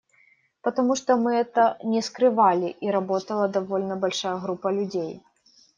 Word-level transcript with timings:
Потому 0.63 0.95
что 0.95 1.15
мы 1.15 1.35
это 1.35 1.77
не 1.83 2.01
скрывали, 2.01 2.69
и 2.83 2.89
работала 2.91 3.47
довольно 3.47 3.95
большая 3.97 4.35
группа 4.37 4.71
людей. 4.71 5.21